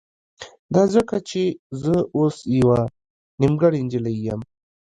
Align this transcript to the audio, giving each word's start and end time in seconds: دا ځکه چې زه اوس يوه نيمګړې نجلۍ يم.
دا 0.73 0.83
ځکه 0.95 1.15
چې 1.29 1.41
زه 1.81 1.95
اوس 2.17 2.37
يوه 2.57 2.79
نيمګړې 3.41 3.79
نجلۍ 3.85 4.15
يم. 4.27 4.41